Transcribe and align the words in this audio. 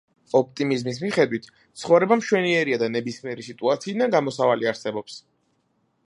ოპტიმიზმის 0.37 0.99
მიხედვით, 1.01 1.43
ცხოვრება 1.81 2.17
მშვენიერია 2.21 2.79
და 2.83 2.89
ნებისმიერი 2.93 3.45
სიტუაციიდან 3.49 4.15
გამოსავალი 4.15 4.71
არსებობს. 4.73 5.19